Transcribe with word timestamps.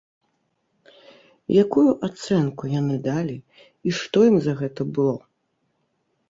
Якую 1.63 1.89
ацэнку 2.07 2.63
яны 2.79 2.95
далі 3.09 3.37
і 3.89 3.95
што 3.99 4.17
ім 4.31 4.37
за 4.47 4.53
гэта 4.63 4.81
было? 4.97 5.15